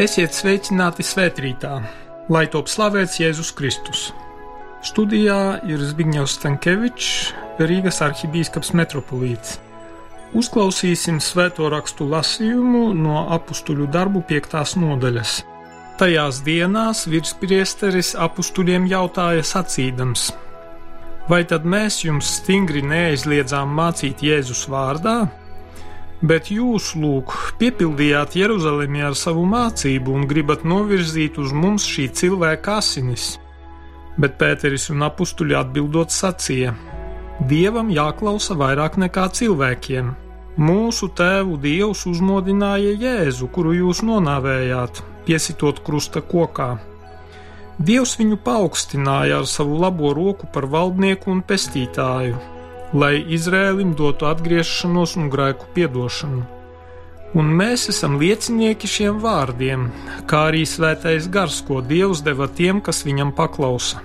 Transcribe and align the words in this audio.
Esiet 0.00 0.32
sveicināti 0.32 1.04
svētkrītā, 1.04 1.74
lai 2.32 2.46
top 2.48 2.70
slavēts 2.72 3.18
Jēzus 3.20 3.50
Kristus. 3.52 4.04
Studijā 4.80 5.58
ir 5.68 5.82
Zbigņevs 5.84 6.36
Stankevičs, 6.38 7.08
Rīgas 7.60 8.00
arhibīskaps 8.06 8.72
metropolīts. 8.80 9.58
Uzklausīsim 10.40 11.18
svēto 11.20 11.68
rakstu 11.68 12.06
lasījumu 12.08 12.94
no 12.96 13.26
apstuļu 13.36 13.90
darbu 13.92 14.22
piektās 14.30 14.72
nodaļas. 14.80 15.34
Tajās 16.00 16.40
dienās 16.48 17.04
virspriesteris 17.04 18.14
apstuļiem 18.16 18.88
jautāja 18.88 19.44
sacīdams: 19.44 20.30
Vai 21.28 21.42
tad 21.44 21.68
mēs 21.68 22.00
jums 22.06 22.38
stingri 22.38 22.80
neaizliedzām 22.80 23.76
mācīt 23.76 24.24
Jēzus 24.24 24.64
vārdā? 24.72 25.18
Bet 26.20 26.50
jūs, 26.52 26.90
lūk, 27.00 27.32
piepildījāt 27.56 28.34
Jeruzalemē 28.36 29.06
ar 29.08 29.14
savu 29.16 29.46
mācību 29.48 30.12
un 30.12 30.26
gribat 30.28 30.66
novirzīt 30.68 31.38
uz 31.40 31.54
mums 31.56 31.86
šī 31.88 32.10
cilvēka 32.12 32.74
asinis. 32.76 33.38
Bet 34.20 34.36
Pēteris 34.36 34.90
un 34.92 35.06
apstuļi 35.06 35.56
atbildot 35.56 36.12
sacīja: 36.12 36.74
Dievam 37.48 37.88
jāklausa 37.88 38.52
vairāk 38.52 39.00
nekā 39.00 39.30
cilvēkiem. 39.40 40.12
Mūsu 40.60 41.08
tēvu 41.16 41.56
dievs 41.56 42.04
uzmodināja 42.10 42.92
Jēzu, 43.00 43.48
kuru 43.48 43.72
jūs 43.78 44.04
nonāvējāt, 44.04 45.00
piesitot 45.24 45.80
krusta 45.86 46.20
kokā. 46.20 46.74
Dievs 47.80 48.18
viņu 48.20 48.42
paaugstināja 48.44 49.40
ar 49.40 49.48
savu 49.48 49.80
labo 49.80 50.12
roku 50.12 50.52
par 50.52 50.68
valdnieku 50.68 51.32
un 51.32 51.40
pestītāju 51.40 52.59
lai 52.92 53.20
Izrēlim 53.22 53.94
dotu 53.94 54.26
atgriešanos 54.26 55.14
un 55.20 55.30
grēku 55.30 55.68
piedošanu. 55.74 56.42
Un 57.38 57.50
mēs 57.54 57.86
esam 57.92 58.16
liecinieki 58.18 58.88
šiem 58.90 59.20
vārdiem, 59.22 59.86
kā 60.26 60.48
arī 60.50 60.64
svētais 60.66 61.28
gars, 61.30 61.60
ko 61.62 61.78
Dievs 61.80 62.24
deva 62.26 62.48
tiem, 62.50 62.80
kas 62.82 63.04
viņam 63.06 63.30
paklausa. 63.36 64.02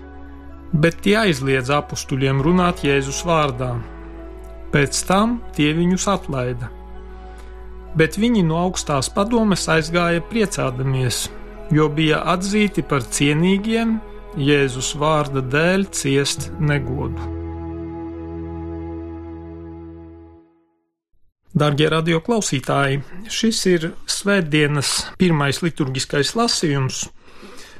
Bet 0.73 0.99
tie 1.01 1.15
aizliedz 1.23 1.71
apstuļiem 1.73 2.43
runāt 2.45 2.83
Jēzus 2.85 3.23
vārdā. 3.25 3.71
Pēc 4.73 4.99
tam 5.07 5.39
tie 5.57 5.71
viņus 5.73 6.05
atlaida. 6.11 6.69
Bet 7.97 8.19
viņi 8.19 8.43
no 8.45 8.59
augstās 8.67 9.09
padomes 9.09 9.63
aizgāja 9.71 10.21
priecādamies, 10.29 11.29
jo 11.73 11.87
bija 11.89 12.19
atzīti 12.35 12.83
par 12.85 13.07
cienīgiem 13.07 13.97
Jēzus 14.37 14.91
vārda 14.99 15.41
dēļ 15.41 15.87
ciest 15.95 16.51
negodu. 16.59 17.34
Darbie 21.55 21.85
radio 21.87 22.17
klausītāji, 22.19 22.97
šis 23.31 23.59
ir 23.71 23.83
Svētdienas 24.11 24.89
pirmais 25.15 25.61
liturgiskais 25.63 26.33
lasījums. 26.35 27.05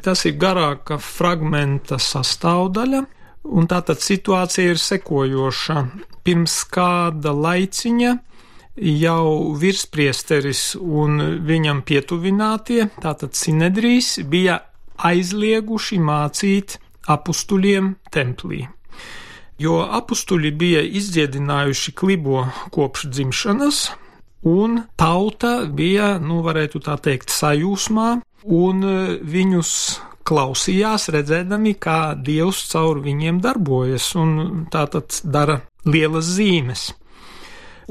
Tas 0.06 0.22
ir 0.30 0.38
garāka 0.40 0.96
fragmenta 1.04 1.98
sastāvdaļa, 2.00 3.02
un 3.52 3.68
tātad 3.68 4.00
situācija 4.00 4.78
ir 4.78 4.80
sekojoša. 4.80 5.84
Pirms 6.24 6.56
kāda 6.72 7.34
laiciņa 7.36 8.14
jau 8.96 9.28
virspriesteris 9.60 10.64
un 10.80 11.20
viņam 11.44 11.84
pietuvinātie, 11.84 12.86
tātad 13.04 13.36
Sinedrīs, 13.36 14.22
bija 14.24 14.62
aizlieguši 15.04 16.00
mācīt 16.00 16.80
apustuļiem 17.12 17.92
templī 18.16 18.64
jo 19.62 19.82
apstuļi 19.98 20.52
bija 20.56 20.82
izdziedinājuši 21.00 21.94
klibo 21.96 22.46
kopš 22.76 23.08
dzimšanas, 23.12 23.84
un 24.46 24.82
tauta 25.00 25.66
bija, 25.66 26.16
nu, 26.22 26.42
varētu 26.46 26.82
tā 26.86 26.98
teikt, 27.02 27.34
sajūsmā, 27.34 28.10
un 28.46 28.84
e, 28.86 28.98
viņus 29.26 29.72
klausījās, 30.26 31.10
redzēdami, 31.14 31.76
kā 31.82 32.16
Dievs 32.18 32.64
caur 32.72 33.02
viņiem 33.06 33.40
darbojas, 33.44 34.12
un 34.18 34.66
tā 34.74 34.86
tad 34.92 35.18
dara 35.24 35.60
lielas 35.86 36.30
zīmes. 36.38 36.90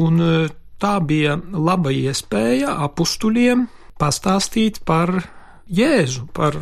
Un 0.03 0.21
e, 0.23 0.35
tā 0.83 0.99
bija 1.03 1.39
laba 1.39 1.95
iespēja 1.95 2.75
apstuļiem 2.87 3.67
pastāstīt 3.99 4.83
par 4.87 5.15
Jēzu, 5.65 6.27
par 6.37 6.59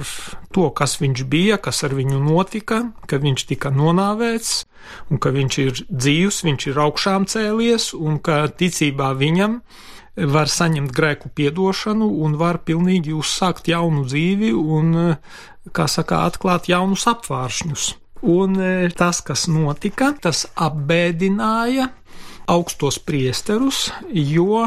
to, 0.54 0.68
kas 0.70 1.00
viņš 1.00 1.24
bija, 1.26 1.56
kas 1.58 1.82
ar 1.82 1.94
viņu 1.98 2.20
notika, 2.22 2.84
ka 3.10 3.18
viņš 3.18 3.46
tika 3.50 3.72
nonāvēts, 3.74 4.60
un 5.10 5.18
ka 5.18 5.32
viņš 5.34 5.58
ir 5.58 5.80
dzīvs, 5.90 6.42
viņš 6.46 6.66
ir 6.70 6.78
augšām 6.84 7.26
cēlies, 7.26 7.90
un 7.98 8.20
ka 8.22 8.44
ticībā 8.46 9.10
viņam 9.18 9.58
var 10.30 10.50
saņemt 10.52 10.92
grēku 10.94 11.32
piedošanu 11.34 12.06
un 12.22 12.36
var 12.38 12.60
pilnīgi 12.62 13.14
uzsākt 13.16 13.72
jaunu 13.72 14.04
dzīvi 14.06 14.52
un, 14.54 14.94
kā 15.74 15.88
saka, 15.90 16.22
atklāt 16.28 16.70
jaunus 16.70 17.08
apvāršņus. 17.10 17.88
Un 18.22 18.54
e, 18.62 18.90
tas, 18.94 19.18
kas 19.26 19.48
notika, 19.50 20.12
tas 20.14 20.44
apbēdināja 20.54 21.88
augstos 22.52 23.00
priesterus, 23.02 23.88
jo 24.12 24.62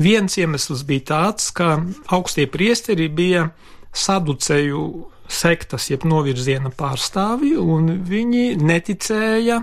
Viens 0.00 0.38
iemesls 0.40 0.86
bija 0.88 1.06
tāds, 1.10 1.50
ka 1.52 1.74
augstie 2.08 2.46
priesteri 2.48 3.10
bija 3.12 3.50
saduceju 3.92 4.84
sektas, 5.30 5.90
jeb 5.90 6.06
novirziena 6.08 6.72
pārstāvi, 6.72 7.52
un 7.60 7.92
viņi 8.08 8.54
neticēja 8.56 9.60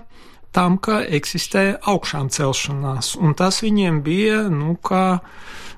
tam, 0.53 0.77
ka 0.77 1.01
eksistē 1.01 1.65
augšām 1.89 2.29
celšanās, 2.33 3.15
un 3.17 3.33
tas 3.37 3.63
viņiem 3.65 3.99
bija, 4.05 4.43
nu, 4.53 4.77
kā 4.77 5.19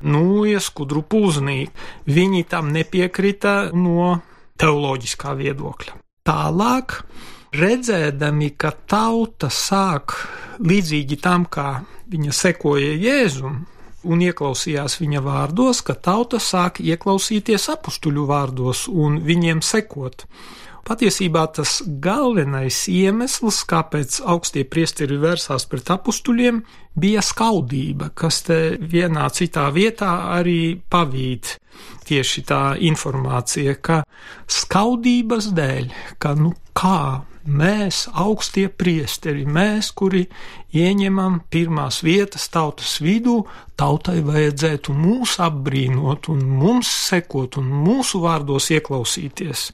nūjas 0.03 0.69
kudru 0.75 1.03
pūznī. 1.07 1.61
Viņi 2.07 2.45
tam 2.51 2.73
nepiekrita 2.75 3.71
no 3.75 4.11
teoloģiskā 4.59 5.35
viedokļa. 5.39 5.97
Tālāk, 6.27 6.99
redzēdami, 7.55 8.53
ka 8.59 8.75
tauta 8.91 9.49
sāk 9.51 10.19
līdzīgi 10.59 11.19
tam, 11.23 11.47
kā 11.47 11.79
viņa 12.11 12.35
sekoja 12.35 12.95
Jēzum, 12.99 13.63
un 14.03 14.23
ieklausījās 14.23 14.99
viņa 15.01 15.21
vārdos, 15.25 15.83
ka 15.85 15.95
tauta 15.95 16.39
sāk 16.43 16.79
ieklausīties 16.83 17.69
apstuļu 17.75 18.25
vārdos 18.29 18.87
un 18.91 19.19
viņiem 19.25 19.63
sekot. 19.65 20.25
Patiesībā 20.89 21.43
tas 21.53 21.83
galvenais 22.01 22.87
iemesls, 22.89 23.59
kāpēc 23.69 24.21
augstie 24.25 24.63
priesteri 24.65 25.19
vērsās 25.21 25.67
pret 25.69 25.91
apstuļiem, 25.93 26.63
bija 26.97 27.21
skaudība, 27.21 28.09
kas 28.17 28.41
te 28.47 28.57
vienā 28.79 29.27
citā 29.35 29.67
vietā 29.75 30.09
arī 30.39 30.79
pavīd 30.89 31.51
tieši 32.09 32.45
tā 32.49 32.63
informācija, 32.89 33.75
ka 33.77 34.01
skaudības 34.49 35.51
dēļ, 35.53 35.91
ka 36.17 36.33
nu 36.39 36.55
kā 36.73 37.21
mēs, 37.49 38.05
augstie 38.13 38.67
priesteri, 38.69 39.45
mēs, 39.45 39.91
kuri 39.97 40.25
ieņemam 40.75 41.41
pirmās 41.49 42.01
vietas 42.05 42.47
tautas 42.53 42.99
vidū, 43.01 43.41
tautai 43.79 44.19
vajadzētu 44.25 44.93
mūs 44.93 45.39
apbrīnot 45.43 46.29
un 46.33 46.45
mums 46.61 46.91
sekot 47.09 47.57
un 47.61 47.71
mūsu 47.85 48.21
vārdos 48.23 48.69
ieklausīties. 48.75 49.69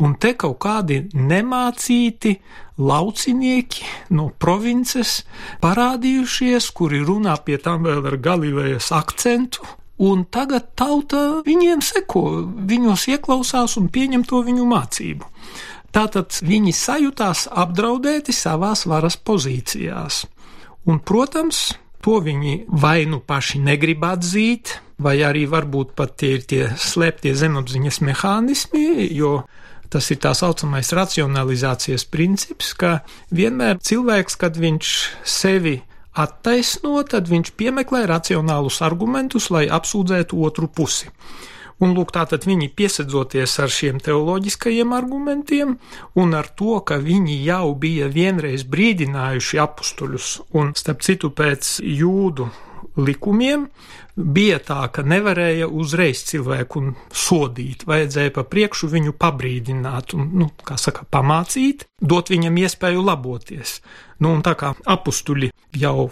Un 0.00 0.14
te 0.16 0.32
kaut 0.32 0.56
kādi 0.64 1.02
nemācīti 1.12 2.38
laucinieki 2.80 3.84
no 4.16 4.30
provinces 4.40 5.18
parādījušies, 5.60 6.70
kuri 6.72 7.02
runā 7.04 7.36
pie 7.44 7.58
tam 7.60 7.84
vēl 7.84 8.08
ar 8.08 8.16
Galilejas 8.16 8.88
akcentu, 8.96 9.66
un 10.00 10.24
tagad 10.32 10.72
tauta 10.80 11.42
viņiem 11.44 11.82
seko, 11.84 12.24
viņos 12.70 13.10
ieklausās 13.12 13.76
un 13.76 13.90
pieņem 13.92 14.24
to 14.24 14.40
viņu 14.46 14.64
mācību. 14.70 15.28
Tātad 15.90 16.36
viņi 16.46 16.72
sajūtās 16.76 17.48
apdraudēti 17.50 18.34
savās 18.34 18.84
varas 18.86 19.16
pozīcijās. 19.18 20.24
Un, 20.86 21.00
protams, 21.02 21.72
to 22.04 22.20
viņi 22.24 22.64
vai 22.70 23.04
nu 23.10 23.18
paši 23.20 23.60
negrib 23.62 24.04
atzīt, 24.06 24.78
vai 25.00 25.18
arī 25.24 25.46
varbūt 25.50 25.96
pat 25.98 26.14
tie 26.20 26.36
ir 26.38 26.46
tie 26.46 26.62
slēptie 26.78 27.34
zemapziņas 27.36 28.00
mehānismi, 28.06 29.10
jo 29.16 29.40
tas 29.90 30.06
ir 30.14 30.20
tā 30.22 30.32
saucamais 30.38 30.92
racionalizācijas 30.94 32.06
princips, 32.06 32.72
ka 32.78 33.00
vienmēr 33.34 33.80
cilvēks, 33.82 34.38
kad 34.38 34.58
viņš 34.60 34.90
sevi 35.26 35.80
attaisno, 36.14 37.00
tad 37.06 37.30
viņš 37.30 37.54
piemeklē 37.58 38.04
racionālus 38.10 38.80
argumentus, 38.86 39.50
lai 39.50 39.66
apsūdzētu 39.70 40.38
otru 40.46 40.70
pusi. 40.70 41.10
Un 41.80 41.94
lūk, 41.96 42.12
tātad 42.12 42.44
viņi 42.44 42.68
piesedzoties 42.76 43.54
ar 43.64 43.72
šiem 43.72 44.00
teoloģiskajiem 44.04 44.92
argumentiem 44.92 45.78
un 46.20 46.34
ar 46.36 46.50
to, 46.52 46.74
ka 46.84 47.00
viņi 47.00 47.38
jau 47.46 47.72
bija 47.80 48.10
vienreiz 48.12 48.66
brīdinājuši 48.68 49.62
apstuļus, 49.64 50.34
un 50.60 50.74
starp 50.76 51.06
citu 51.06 51.32
pēc 51.32 51.78
jūdu 51.80 52.50
likumiem 53.00 53.68
bija 54.14 54.58
tā, 54.60 54.80
ka 54.92 55.04
nevarēja 55.06 55.68
uzreiz 55.70 56.24
cilvēku 56.28 56.82
sodīt, 57.14 57.86
vajadzēja 57.88 58.34
pa 58.36 58.44
priekšu 58.44 58.90
viņu 58.92 59.14
pabrīdināt 59.20 60.14
un, 60.18 60.28
nu, 60.42 60.50
kā 60.66 60.76
saka, 60.80 61.06
pamācīt, 61.08 61.86
dot 62.00 62.32
viņam 62.32 62.58
iespēju 62.60 63.06
laboties. 63.06 63.78
Nu, 64.20 64.34
un 64.34 64.44
tā 64.44 64.56
kā 64.58 64.74
apstuļi 64.84 65.52
jau 65.80 66.10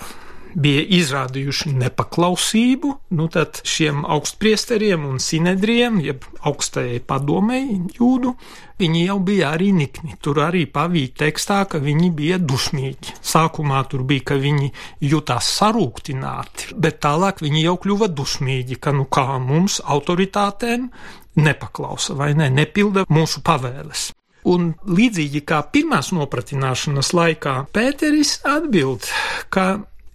bija 0.58 0.82
izrādījuši 0.98 1.72
nepaklausību, 1.78 2.92
nu 3.18 3.26
tad 3.32 3.60
šiem 3.66 4.02
augstpriesteriem 4.08 5.04
un 5.08 5.20
sinedriem, 5.22 6.00
jeb 6.02 6.26
augstajai 6.48 6.98
padomēji 7.06 7.78
jūdu, 7.98 8.34
viņi 8.78 9.04
jau 9.04 9.18
bija 9.24 9.52
arī 9.54 9.70
nikni. 9.76 10.16
Tur 10.22 10.42
arī 10.44 10.64
pavīja 10.70 11.14
tekstā, 11.24 11.62
ka 11.70 11.80
viņi 11.82 12.10
bija 12.14 12.40
dusmīgi. 12.42 13.14
Sākumā 13.22 13.84
tur 13.90 14.04
bija, 14.08 14.32
ka 14.32 14.40
viņi 14.42 14.72
jutās 15.10 15.50
sarūktināti, 15.58 16.74
bet 16.76 17.00
tālāk 17.06 17.42
viņi 17.44 17.64
jau 17.64 17.78
kļuva 17.84 18.10
dusmīgi, 18.10 18.78
ka 18.82 18.94
nu 18.96 19.06
kā 19.10 19.38
mums 19.42 19.80
autoritātēm 19.84 20.90
nepaklausa 21.38 22.16
vai 22.18 22.32
ne, 22.38 22.50
nepilda 22.50 23.06
mūsu 23.10 23.44
pavēles. 23.46 24.12
Un 24.48 24.70
līdzīgi 24.86 25.42
kā 25.46 25.60
pirmās 25.72 26.12
nopratināšanas 26.14 27.12
laikā, 27.16 27.54
Pēteris 27.74 28.38
atbild, 28.48 29.06
ka 29.52 29.66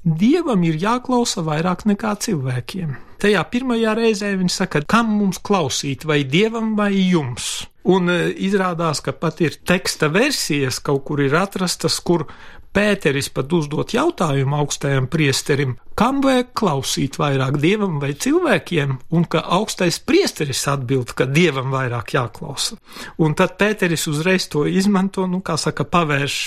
Dievam 0.03 0.65
ir 0.67 0.75
jāklausa 0.81 1.45
vairāk 1.47 1.85
nekā 1.87 2.17
cilvēkiem. 2.25 2.97
Tajā 3.23 3.43
pirmajā 3.47 3.93
reizē 3.95 4.33
viņš 4.35 4.55
saka, 4.57 4.81
kam 4.83 5.13
mums 5.15 5.39
klausīt, 5.39 6.03
vai 6.03 6.25
dievam 6.27 6.73
vai 6.75 6.91
jums. 6.91 7.69
Un 7.87 8.11
e, 8.11 8.17
izrādās, 8.43 8.99
ka 8.99 9.13
pat 9.15 9.39
ir 9.39 9.55
teksta 9.63 10.09
versijas 10.11 10.81
kaut 10.83 11.05
kur 11.07 11.23
ir 11.23 11.35
atrastas, 11.39 12.01
kur 12.03 12.27
Pēteris 12.73 13.29
pat 13.29 13.51
uzdot 13.53 13.93
jautājumu 13.93 14.57
augstajam 14.57 15.05
priesterim, 15.11 15.75
kam 15.99 16.23
vajag 16.25 16.49
klausīt 16.57 17.19
vairāk 17.21 17.59
dievam 17.61 17.99
vai 18.01 18.15
cilvēkiem, 18.17 18.95
un 19.13 19.27
ka 19.29 19.43
augstais 19.57 19.99
priesteris 20.01 20.63
atbild, 20.71 21.13
ka 21.13 21.27
dievam 21.29 21.69
vairāk 21.73 22.15
jāklausa. 22.15 22.79
Un 23.21 23.37
tad 23.37 23.59
Pēteris 23.61 24.07
uzreiz 24.09 24.47
to 24.49 24.65
izmanto, 24.65 25.27
nu, 25.29 25.43
kā 25.45 25.57
saka, 25.61 25.85
pavērš 25.85 26.39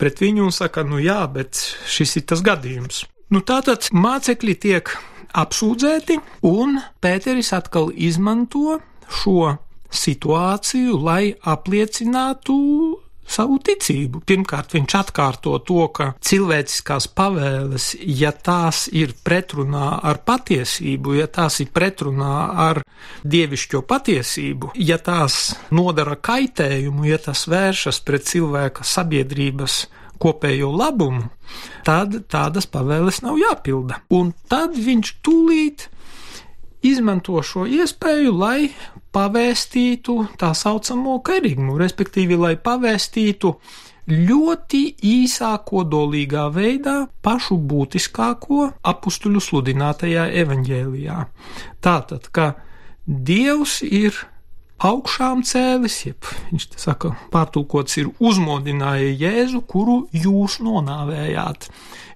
pret 0.00 0.18
viņu 0.22 0.48
un 0.48 0.54
saka, 0.54 0.82
nu 0.82 0.98
jā, 0.98 1.22
bet 1.30 1.60
šis 1.86 2.16
ir 2.18 2.26
tas 2.32 2.42
gadījums. 2.42 3.04
Nu, 3.30 3.44
tātad 3.46 3.92
mācekļi 3.94 4.56
tiek 4.58 4.90
apsūdzēti, 5.38 6.18
un 6.50 6.80
Pēteris 6.98 7.52
atkal 7.54 7.92
izmanto 7.94 8.80
šo 9.06 9.54
situāciju, 9.90 10.98
lai 10.98 11.36
apliecinātu 11.52 12.58
savu 13.30 13.58
ticību. 13.62 14.22
Pirmkārt, 14.26 14.74
viņš 14.76 14.96
atkārto 15.00 15.56
to, 15.66 15.84
ka 15.94 16.10
cilvēciskās 16.24 17.08
pavēles, 17.16 17.92
ja 18.02 18.32
tās 18.32 18.86
ir 18.92 19.14
pretrunā 19.24 20.00
ar 20.10 20.22
patiesību, 20.26 21.16
ja 21.20 21.28
tās 21.30 21.60
ir 21.62 21.70
pretrunā 21.74 22.34
ar 22.68 22.82
dievišķo 23.22 23.84
patiesību, 23.90 24.74
ja 24.80 24.98
tās 24.98 25.54
nodara 25.74 26.18
kaitējumu, 26.18 27.06
ja 27.10 27.20
tas 27.22 27.46
vēršas 27.50 28.02
pret 28.06 28.28
cilvēka 28.30 28.86
sabiedrības 28.86 29.84
kopējo 30.20 30.68
labumu, 30.76 31.30
tad 31.86 32.18
tādas 32.30 32.68
pavēles 32.70 33.22
nav 33.24 33.38
jāpilda. 33.40 34.02
Un 34.12 34.34
tad 34.50 34.76
viņš 34.76 35.14
tūlīt 35.24 35.88
izmanto 36.86 37.40
šo 37.44 37.66
iespēju, 37.68 38.34
lai 38.36 38.70
pavēstītu 39.14 40.16
tā 40.40 40.52
saucamo 40.54 41.18
karigmu, 41.26 41.76
respektīvi, 41.80 42.38
lai 42.38 42.54
pavēstītu 42.60 43.54
ļoti 44.10 44.82
īsā 45.06 45.52
kodolīgā 45.66 46.48
veidā 46.54 46.96
pašu 47.22 47.58
būtiskāko 47.70 48.70
apstuļu 48.92 49.42
sludinātajā 49.44 50.26
evaņģēlijā. 50.42 51.22
Tātad, 51.84 52.28
ka 52.34 52.52
Dievs 53.10 53.80
ir 53.82 54.14
augšām 54.80 55.42
cēlis, 55.46 55.96
jeb 56.06 56.28
viņš 56.50 56.66
te 56.72 56.80
saka, 56.80 57.14
pārtulkots 57.32 57.98
ir 58.00 58.10
uzmodināja 58.22 59.10
Jēzu, 59.20 59.62
kuru 59.68 60.04
jūs 60.14 60.60
nonāvējāt. 60.64 61.68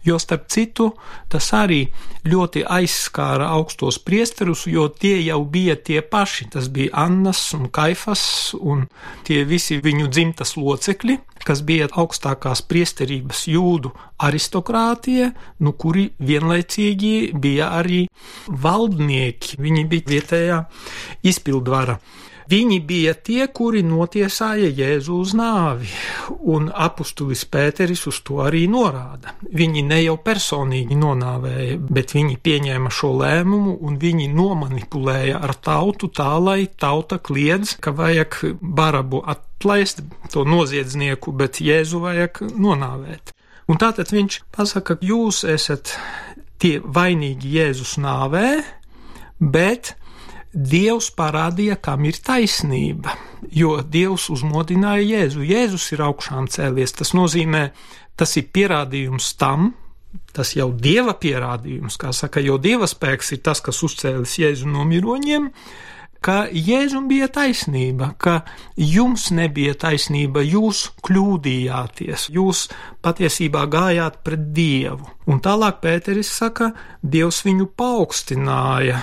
Jo 0.04 0.18
starp 0.20 0.50
citu, 0.52 0.90
tas 1.32 1.46
arī 1.56 1.86
ļoti 2.28 2.64
aizskāra 2.68 3.46
augstos 3.56 3.96
priesterus, 4.04 4.66
jo 4.68 4.86
tie 4.88 5.16
jau 5.24 5.38
bija 5.48 5.76
tie 5.80 6.02
paši. 6.04 6.50
Tas 6.52 6.68
bija 6.72 6.92
Annas 7.06 7.40
un 7.56 7.70
Kaifas 7.72 8.24
un 8.60 8.84
tie 9.24 9.42
visi 9.48 9.80
viņu 9.80 10.10
dzimtas 10.12 10.56
locekļi, 10.60 11.16
kas 11.44 11.64
bija 11.64 11.88
augstākās 11.88 12.64
priesterības 12.68 13.46
jūdu 13.48 13.94
aristokrātija, 14.24 15.30
nu 15.64 15.72
kuri 15.72 16.10
vienlaicīgi 16.20 17.32
bija 17.40 17.72
arī 17.80 18.04
valdnieki. 18.48 19.56
Viņi 19.64 19.88
bija 19.88 20.14
vietējā 20.14 20.60
izpildvara. 21.32 21.98
Viņi 22.50 22.78
bija 22.84 23.14
tie, 23.16 23.46
kuri 23.48 23.80
notiesāja 23.86 24.68
Jēzu 24.68 25.16
uz 25.22 25.32
nāvi, 25.38 25.88
un 26.52 26.68
apustulis 26.68 27.46
Pēteris 27.48 28.04
uz 28.10 28.18
to 28.26 28.42
arī 28.44 28.66
norāda. 28.68 29.32
Viņi 29.48 29.84
ne 29.88 30.02
jau 30.02 30.18
personīgi 30.20 30.98
nonāvēja, 31.00 31.78
bet 31.88 32.12
viņi 32.16 32.36
pieņēma 32.44 32.92
šo 32.92 33.14
lēmumu 33.22 33.78
un 33.80 33.96
viņi 34.02 34.28
nomanipulēja 34.34 35.40
ar 35.40 35.56
tautu 35.64 36.12
tā, 36.12 36.34
lai 36.36 36.66
tauta 36.68 37.16
kliedz, 37.16 37.78
ka 37.80 37.94
vajag 37.96 38.40
barabu 38.60 39.22
atlaist 39.24 40.04
to 40.32 40.44
noziedznieku, 40.44 41.32
bet 41.32 41.62
Jēzu 41.64 42.04
vajag 42.04 42.44
nonāvēt. 42.52 43.32
Un 43.72 43.80
tātad 43.80 44.12
viņš 44.12 44.42
pasaka, 44.52 44.98
ka 44.98 45.06
jūs 45.08 45.46
esat 45.48 45.96
tie 46.60 46.76
vainīgi 46.84 47.56
Jēzus 47.56 47.96
nāvē, 48.04 48.48
bet 49.40 49.94
Dievs 50.54 51.08
parādīja, 51.18 51.74
kam 51.82 52.04
ir 52.06 52.20
taisnība, 52.22 53.16
jo 53.50 53.80
Dievs 53.82 54.28
uzmodināja 54.30 55.02
Jēzu. 55.02 55.42
Jēzus 55.42 55.88
ir 55.96 56.04
augšām 56.06 56.46
cēlies. 56.46 56.94
Tas 56.94 57.10
nozīmē, 57.16 57.64
tas 58.14 58.36
ir 58.38 58.46
pierādījums 58.54 59.32
tam, 59.40 59.72
tas 60.34 60.54
jau 60.54 60.68
dieva 60.70 61.16
pierādījums, 61.18 61.98
kā 61.98 62.12
saka, 62.14 62.42
jo 62.42 62.58
dieva 62.62 62.86
spēks 62.90 63.34
ir 63.34 63.42
tas, 63.42 63.62
kas 63.64 63.82
uzcēlis 63.82 64.36
Jēzu 64.38 64.70
no 64.70 64.86
miroņiem, 64.86 65.48
ka 66.24 66.36
Jēzum 66.54 67.08
bija 67.10 67.26
taisnība, 67.34 68.12
ka 68.16 68.36
jums 68.78 69.26
nebija 69.34 69.74
taisnība, 69.74 70.44
jūs 70.46 70.86
kļūdījāties, 71.04 72.30
jūs 72.32 72.68
patiesībā 73.04 73.66
gājāt 73.74 74.22
pret 74.22 74.46
Dievu. 74.54 75.10
Un 75.26 75.42
tālāk 75.44 75.82
Pēteris 75.82 76.30
saka, 76.30 76.70
Dievs 77.02 77.42
viņu 77.44 77.68
paaugstināja 77.76 79.02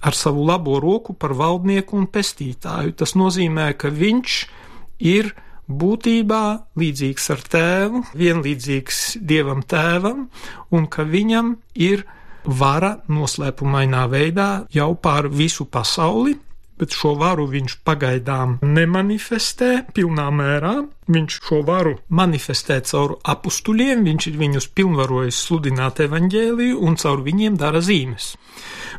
ar 0.00 0.16
savu 0.16 0.44
labo 0.48 0.78
roku 0.80 1.14
par 1.14 1.34
valdnieku 1.36 1.98
un 1.98 2.08
pestītāju. 2.08 2.96
Tas 2.96 3.14
nozīmē, 3.18 3.72
ka 3.78 3.92
viņš 3.92 4.36
ir 5.10 5.32
būtībā 5.70 6.44
līdzīgs 6.80 7.30
ar 7.34 7.42
tēvu, 7.54 8.04
vienlīdzīgs 8.18 9.20
dievam 9.20 9.62
tēvam, 9.62 10.28
un 10.74 10.88
ka 10.90 11.06
viņam 11.06 11.54
ir 11.78 12.04
vara 12.44 12.96
noslēpumainā 13.08 14.06
veidā 14.10 14.50
jau 14.72 14.94
pār 14.96 15.28
visu 15.28 15.68
pasauli, 15.70 16.38
bet 16.80 16.96
šo 16.96 17.12
varu 17.20 17.44
viņš 17.50 17.76
pagaidām 17.84 18.56
nemanifestē 18.64 19.70
pilnā 19.94 20.30
mērā. 20.32 20.74
Viņš 21.10 21.36
šo 21.44 21.60
varu 21.66 21.96
manifestē 22.14 22.78
caur 22.86 23.16
apstuļiem, 23.28 24.04
viņš 24.06 24.28
ir 24.30 24.38
viņus 24.40 24.68
pilnvarojis 24.78 25.40
sludināt 25.48 26.00
evaņģēliju 26.06 26.80
un 26.86 26.96
caur 27.02 27.24
viņiem 27.26 27.58
dara 27.60 27.82
zīmes. 27.84 28.32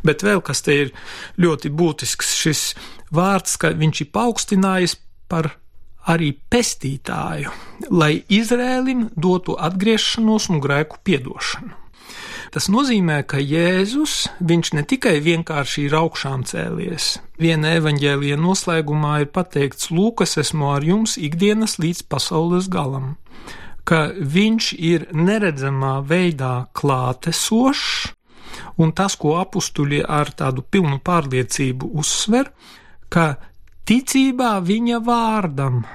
Bet 0.06 0.26
vēl 0.28 0.44
kas 0.46 0.62
te 0.66 0.78
ir 0.86 0.94
ļoti 1.42 1.72
būtisks, 1.74 2.36
šis 2.44 2.64
vārds, 3.16 3.58
ka 3.58 3.74
viņš 3.78 4.06
ir 4.06 4.12
paaugstinājis 4.14 4.98
par 5.32 5.54
arī 6.12 6.32
pestītāju, 6.52 7.52
lai 7.94 8.16
Izrēlim 8.30 9.10
dotu 9.16 9.58
atgriešanos 9.58 10.50
un 10.54 10.62
grēku 10.64 11.02
piedošanu. 11.06 11.81
Tas 12.52 12.66
nozīmē, 12.68 13.22
ka 13.24 13.40
Jēzus, 13.40 14.26
viņš 14.44 14.74
ne 14.76 14.82
tikai 14.84 15.22
vienkārši 15.24 15.86
ir 15.88 15.94
augšām 15.96 16.42
cēlies. 16.44 17.14
Viena 17.40 17.78
evaņģēlija 17.78 18.36
noslēgumā 18.36 19.22
ir 19.24 19.30
pateikts, 19.32 19.88
Lūkas 19.88 20.36
esmu 20.42 20.74
ar 20.74 20.84
jums 20.84 21.14
ikdienas 21.16 21.78
līdz 21.80 22.02
pasaules 22.12 22.68
galam, 22.68 23.14
ka 23.88 24.10
viņš 24.12 24.68
ir 24.76 25.06
neredzamā 25.16 26.02
veidā 26.10 26.68
klātesošs, 26.76 28.12
un 28.84 28.92
tas, 29.00 29.16
ko 29.16 29.38
apstuļi 29.40 30.02
ar 30.04 30.34
tādu 30.36 30.66
pilnu 30.68 31.00
pārliecību 31.00 31.94
uzsver, 32.04 32.52
ka 33.08 33.38
ticībā 33.88 34.58
viņa 34.60 35.00
vārdam, 35.08 35.86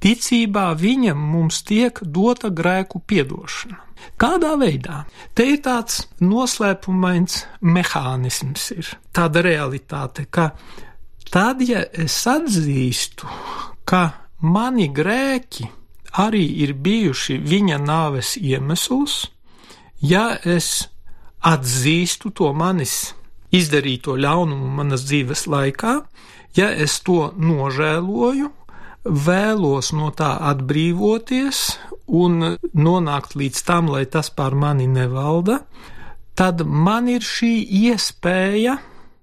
ticībā 0.00 0.70
viņam 0.72 1.20
mums 1.34 1.60
tiek 1.68 2.00
dota 2.00 2.48
grēku 2.48 3.04
piedošana. 3.04 3.87
Kādā 4.18 4.54
veidā? 4.58 5.04
Te 5.34 5.46
ir 5.52 5.60
tāds 5.62 6.02
noslēpumains 6.20 7.44
mehānisms, 7.62 8.70
ir 8.74 8.92
tāda 9.14 9.42
realitāte, 9.46 10.26
ka 10.30 10.50
tad, 11.30 11.62
ja 11.62 11.84
es 11.92 12.16
atzīstu, 12.26 13.28
ka 13.88 14.02
mani 14.42 14.88
grēki 14.94 15.68
arī 16.18 16.44
ir 16.64 16.74
bijuši 16.74 17.38
viņa 17.44 17.78
nāves 17.84 18.36
iemesls, 18.40 19.26
ja 20.00 20.32
es 20.42 20.88
atzīstu 21.46 22.32
to 22.34 22.52
manis 22.52 23.12
izdarīto 23.54 24.16
ļaunumu 24.18 24.68
manas 24.80 25.06
dzīves 25.08 25.46
laikā, 25.48 25.94
ja 26.58 26.68
es 26.74 26.98
to 27.06 27.30
nožēloju, 27.36 28.50
vēlos 29.04 29.92
no 29.96 30.10
tā 30.16 30.34
atbrīvoties 30.50 31.62
un 32.08 32.56
nonākt 32.72 33.36
līdz 33.38 33.62
tam, 33.68 33.90
lai 33.92 34.04
tas 34.06 34.30
pār 34.30 34.56
mani 34.56 34.88
nevalda, 34.90 35.60
tad 36.38 36.64
man 36.64 37.08
ir 37.12 37.24
šī 37.24 37.52
iespēja 37.84 38.78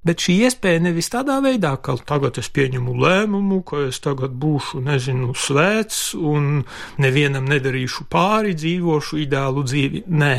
Bet 0.06 0.22
šī 0.22 0.36
iespēja 0.46 0.84
nevis 0.86 1.10
tādā 1.10 1.40
veidā, 1.42 1.72
ka 1.82 1.96
tagad 2.06 2.38
es 2.38 2.52
pieņemu 2.54 2.94
lēmumu, 3.02 3.64
ka 3.66 3.88
es 3.88 3.98
tagad 4.04 4.36
būšu, 4.38 4.84
nezinu, 4.86 5.34
svēts 5.34 6.14
un 6.14 6.62
nevienam 7.02 7.48
nedarīšu 7.50 8.06
pāri, 8.14 8.54
dzīvošu 8.54 9.24
ideālu 9.24 9.64
dzīvi. 9.66 10.04
Nē, 10.06 10.36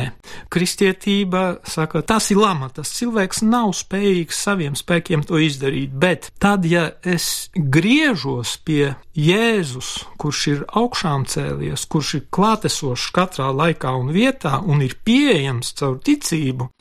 kristietība 0.53 1.43
saka, 1.67 1.99
tas 2.07 2.31
ir 2.31 2.39
lama, 2.39 2.71
tas 2.71 2.93
cilvēks 2.95 3.43
nav 3.43 3.75
spējīgs 3.75 4.39
saviem 4.47 4.79
spēkiem 4.79 5.27
to 5.27 5.41
izdarīt, 5.43 5.91
bet 5.91 6.31
tad, 6.39 6.63
ja 6.63 6.87
es 7.03 7.49
griežos 7.51 8.55
pie 8.63 8.95
Jēzus, 9.17 9.91
kurš 10.21 10.47
ir 10.53 10.65
augšām 10.79 11.27
cēlies, 11.27 11.83
kurš 11.91 12.15
ir 12.21 12.27
klātesošs 12.31 13.11
katrā 13.11 13.51
laikā 13.51 13.91
un 13.99 14.15
vietā 14.15 14.61
un 14.63 14.79
ir 14.85 14.95
pieejams 15.03 15.75
caur 15.75 15.99
ticību, 15.99 16.71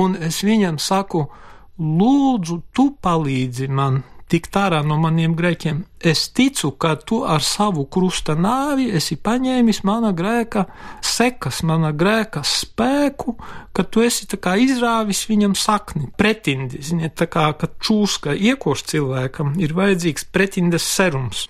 un 0.00 0.16
es 0.16 0.40
viņam 0.46 0.80
saku, 0.80 1.26
Lūdzu, 1.74 2.60
tu 2.70 2.92
palīdzi 3.02 3.66
man 3.66 4.04
tikt 4.30 4.56
ārā 4.56 4.80
no 4.86 4.96
maniem 4.98 5.34
grēkiem. 5.36 5.82
Es 6.04 6.28
ticu, 6.34 6.72
ka 6.80 6.94
tu 6.96 7.20
ar 7.26 7.42
savu 7.44 7.84
krusta 7.90 8.34
nāvi 8.38 8.88
esi 8.94 9.16
paņēmis 9.20 9.82
mana 9.86 10.12
grēka 10.16 10.64
sekas, 11.04 11.62
mana 11.66 11.92
grēka 11.94 12.44
spēku, 12.46 13.36
ka 13.74 13.84
tu 13.84 14.04
esi 14.06 14.26
kā 14.34 14.56
izrāvis 14.60 15.24
viņam 15.30 15.54
sakni, 15.58 16.08
pretindi, 16.18 16.82
ziniet, 16.82 17.16
tā 17.18 17.28
kā, 17.30 17.50
čūska 17.58 18.34
iekoš 18.34 18.84
cilvēkam, 18.90 19.54
ir 19.58 19.74
vajadzīgs 19.76 20.28
pretindes 20.34 20.86
serums, 20.86 21.46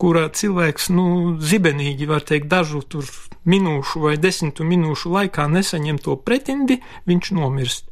kurā 0.00 0.28
cilvēks, 0.28 0.90
nu, 0.96 1.36
zibenīgi 1.40 2.08
var 2.08 2.24
teikt, 2.26 2.48
dažu 2.52 2.80
tur 2.80 3.08
minūšu 3.46 4.02
vai 4.02 4.16
desmitu 4.20 4.66
minūšu 4.66 5.12
laikā 5.14 5.48
nesaņem 5.52 6.00
to 6.02 6.16
pretindi, 6.16 6.80
viņš 7.06 7.32
nomirst. 7.36 7.85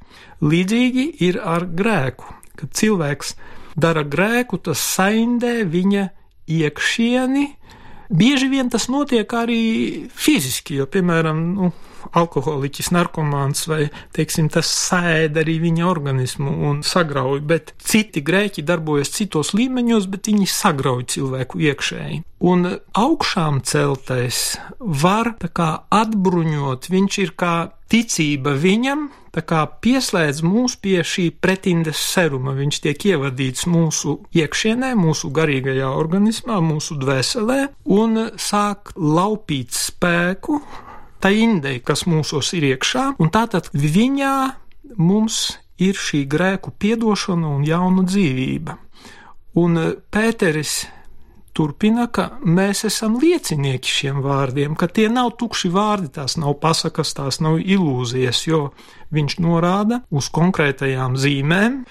Līdzīgi 0.45 1.07
ir 1.25 1.41
ar 1.41 1.65
grēku. 1.67 2.29
Kad 2.55 2.75
cilvēks 2.77 3.35
dara 3.81 4.05
grēku, 4.05 4.61
tas 4.63 4.83
saindē 4.95 5.63
viņa 5.67 6.09
iekšieni. 6.51 7.47
Bieži 8.15 8.51
vien 8.53 8.69
tas 8.71 8.87
notiek 8.93 9.31
arī 9.35 9.63
fiziski, 10.13 10.77
jo, 10.79 10.87
piemēram, 10.87 11.41
nu, 11.57 11.71
alkoholiķis, 12.13 12.91
narkomāns 12.95 13.65
vai, 13.71 13.87
teiksim, 14.15 14.51
tas 14.53 14.69
sēda 14.69 15.43
arī 15.43 15.57
viņa 15.63 15.87
organismu 15.89 16.53
un 16.69 16.83
sagrauj, 16.87 17.41
bet 17.49 17.73
citi 17.83 18.23
grēki 18.25 18.65
darbojas 18.67 19.13
citos 19.17 19.55
līmeņos, 19.57 20.09
bet 20.13 20.29
viņi 20.31 20.49
sagrauj 20.51 21.09
cilvēku 21.15 21.63
iekšēji. 21.71 22.21
Un 22.45 22.69
augšām 23.01 23.63
celtais 23.65 24.59
var 24.79 25.33
kā 25.57 25.71
atbruņot, 25.89 26.91
viņš 26.93 27.21
ir 27.25 27.35
kā 27.41 27.55
ticība 27.95 28.57
viņam, 28.59 29.07
pieslēdz 29.83 30.43
mūs 30.47 30.77
pie 30.83 31.01
šī 31.07 31.29
pretindes 31.43 31.99
seruma. 31.99 32.55
Viņš 32.55 32.81
tiek 32.83 33.07
ievadīts 33.13 33.67
mūsu 33.71 34.17
iekšienē, 34.35 34.95
mūsu 34.99 35.31
garīgajā 35.35 35.91
organismā, 35.91 36.61
mūsu 36.63 36.99
dvēselē 36.99 37.61
un 37.95 38.29
sāk 38.39 38.95
laupīt 38.99 39.75
spēku 39.75 40.61
tai 41.23 41.39
indei, 41.41 41.79
kas 41.81 42.05
mūsos 42.11 42.53
ir 42.59 42.67
iekšā, 42.75 43.15
un 43.19 43.31
tātad 43.33 43.71
viņā 43.73 44.35
mums 45.01 45.57
ir 45.81 45.97
šī 45.97 46.27
grēku 46.31 46.75
piedošana 46.79 47.55
un 47.57 47.65
jauna 47.67 48.05
dzīvība. 48.05 48.77
Un 49.63 49.79
Pēteris 50.13 50.83
turpina, 51.55 52.07
ka 52.11 52.29
mēs 52.43 52.85
esam 52.89 53.19
liecinieki 53.23 53.91
šiem 53.91 54.21
vārdiem, 54.25 54.75
ka 54.79 54.89
tie 54.91 55.07
nav 55.13 55.35
tukši 55.41 55.71
vārdi, 55.75 56.11
tās 56.19 56.37
nav 56.41 56.57
pasakas, 56.63 57.15
tās 57.17 57.41
nav 57.45 57.61
ilūzijas, 57.63 58.43
jo 58.49 58.65
viņš 59.15 59.39
norāda 59.45 60.03
uz 60.11 60.31
konkrētajām 60.35 61.17
zīmēm. 61.21 61.85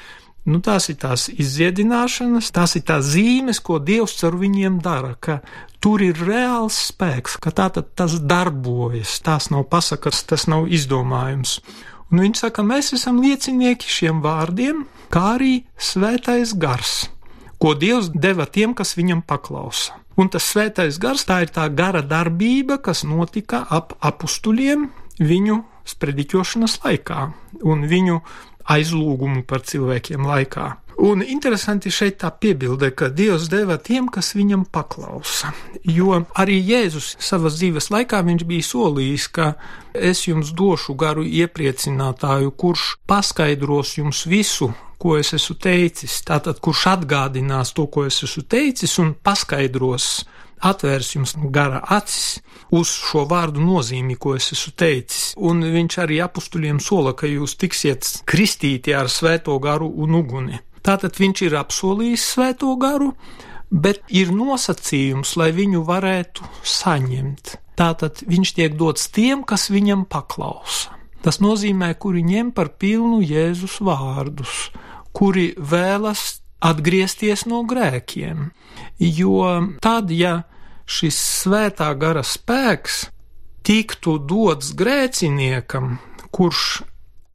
Nu, 0.43 0.59
tās 0.59 0.89
ir 0.91 0.97
tās 0.99 1.29
izdziedināšanas, 1.31 2.49
tās 2.51 2.75
ir 2.75 2.83
tās 2.83 3.07
zīmes, 3.13 3.61
ko 3.63 3.77
Dievs 3.79 4.17
ar 4.27 4.35
viņiem 4.35 4.81
dara, 4.83 5.13
ka 5.15 5.39
tur 5.79 6.03
ir 6.03 6.19
reāls 6.19 6.81
spēks, 6.89 7.37
ka 7.39 7.55
tā 7.55 7.69
tad 7.71 7.93
tas 7.95 8.17
darbojas, 8.19 9.15
tās 9.23 9.47
nav 9.55 9.69
pasakas, 9.71 10.25
tas 10.27 10.43
nav 10.51 10.67
izdomājums. 10.67 11.61
Un 12.11 12.25
viņš 12.25 12.43
saka, 12.43 12.67
mēs 12.67 12.91
esam 12.99 13.23
liecinieki 13.23 13.87
šiem 13.87 14.19
vārdiem, 14.21 14.83
kā 15.07 15.37
arī 15.37 15.55
svētais 15.79 16.51
gars 16.59 17.05
ko 17.63 17.71
Dievs 17.79 18.09
deva 18.11 18.43
tiem, 18.43 18.73
kas 18.75 18.97
viņam 18.99 19.21
paklausa. 19.23 19.95
Un 20.19 20.27
tas 20.27 20.43
svētais 20.51 20.99
gars, 20.99 21.23
tā 21.23 21.39
ir 21.45 21.51
tā 21.55 21.69
gara 21.71 22.01
darbība, 22.03 22.75
kas 22.83 23.05
notika 23.07 23.63
ap 23.71 23.95
apstuļiem 24.03 24.89
viņu 25.23 25.61
sprediķošanas 25.87 26.81
laikā 26.83 27.21
un 27.63 27.87
viņu 27.87 28.19
aizlūgumu 28.67 29.45
par 29.47 29.63
cilvēkiem 29.63 30.27
laikā. 30.27 30.67
Un 31.03 31.23
interesanti 31.25 31.89
šeit 31.89 32.19
tā 32.21 32.29
piebilde, 32.35 32.91
ka 32.91 33.07
Dievs 33.09 33.47
deva 33.49 33.79
tiem, 33.81 34.11
kas 34.11 34.35
viņam 34.35 34.67
paklausa. 34.69 35.53
Jo 35.87 36.19
arī 36.37 36.59
Jēzus 36.59 37.15
savas 37.23 37.57
dzīves 37.57 37.89
laikā 37.95 38.19
viņš 38.27 38.43
bija 38.45 38.67
solījis, 38.67 39.29
ka 39.33 39.53
es 39.95 40.27
jums 40.27 40.51
došu 40.53 40.93
garu 40.99 41.23
iepriecinātāju, 41.25 42.53
kurš 42.59 42.97
paskaidros 43.09 43.97
jums 43.97 44.27
visu, 44.29 44.73
ko 45.03 45.17
es 45.19 45.33
esmu 45.35 45.57
teicis. 45.59 46.21
Tātad, 46.27 46.61
kurš 46.63 46.87
atgādinās 46.93 47.73
to, 47.75 47.89
ko 47.91 48.05
es 48.07 48.21
esmu 48.23 48.45
teicis, 48.47 48.95
un 49.03 49.13
paskaidros, 49.19 50.23
atvērs 50.63 51.09
jums 51.17 51.35
gara 51.51 51.81
acis 51.91 52.39
uz 52.73 52.89
šo 52.89 53.25
vārdu 53.29 53.63
nozīmi, 53.63 54.15
ko 54.15 54.37
es 54.39 54.53
esmu 54.55 54.71
teicis. 54.79 55.25
Un 55.35 55.63
viņš 55.75 55.99
arī 56.05 56.21
apstuļiem 56.23 56.79
sola, 56.83 57.11
ka 57.19 57.27
jūs 57.27 57.57
tiksiet 57.59 58.07
kristīti 58.29 58.95
ar 58.95 59.11
svēto 59.11 59.57
garu 59.63 59.91
un 60.05 60.15
uguni. 60.21 60.61
Tātad 60.83 61.19
viņš 61.19 61.43
ir 61.47 61.57
apsolījis 61.59 62.29
svēto 62.35 62.71
garu, 62.79 63.11
bet 63.71 64.03
ir 64.11 64.31
nosacījums, 64.35 65.35
lai 65.39 65.51
viņu 65.55 65.83
varētu 65.87 66.47
saņemt. 66.63 67.57
Tātad 67.79 68.23
viņš 68.29 68.55
tiek 68.57 68.75
dots 68.77 69.07
tiem, 69.11 69.43
kas 69.47 69.69
viņam 69.73 70.05
paklausa. 70.11 70.93
Tas 71.23 71.39
nozīmē, 71.39 71.93
kuri 71.95 72.19
ņem 72.27 72.51
par 72.51 72.73
pilnu 72.75 73.21
Jēzus 73.23 73.77
vārdus, 73.79 74.67
kuri 75.13 75.53
vēlas 75.57 76.41
atgriezties 76.63 77.45
no 77.49 77.63
grēkiem. 77.67 78.49
Jo 78.99 79.47
tad, 79.83 80.11
ja 80.11 80.43
šis 80.89 81.17
svētā 81.43 81.91
gara 81.99 82.23
spēks 82.25 83.05
tiktu 83.63 84.17
dots 84.19 84.73
grēciniekam, 84.79 85.97
kurš 86.35 86.83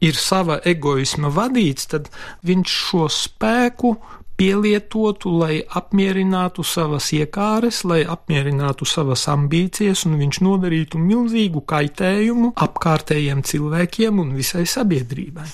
ir 0.04 0.18
sava 0.18 0.58
egoisma 0.68 1.30
vadīts, 1.34 1.88
tad 1.90 2.10
viņš 2.46 2.74
šo 2.88 3.08
spēku 3.12 3.96
pielietotu, 4.38 5.32
lai 5.40 5.58
apmierinātu 5.80 6.62
savas 6.66 7.10
iekāres, 7.16 7.82
lai 7.88 8.04
apmierinātu 8.06 8.86
savas 8.86 9.26
ambīcijas, 9.32 10.04
un 10.06 10.18
viņš 10.20 10.40
nodarītu 10.46 11.00
milzīgu 11.02 11.64
kaitējumu 11.68 12.52
apkārtējiem 12.66 13.42
cilvēkiem 13.42 14.22
un 14.22 14.32
visai 14.38 14.64
sabiedrībai. 14.70 15.48